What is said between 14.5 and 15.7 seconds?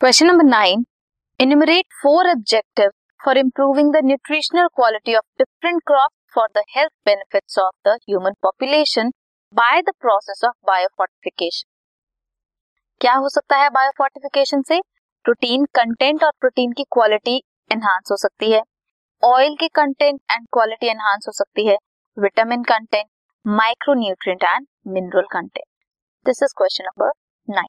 से? प्रोटीन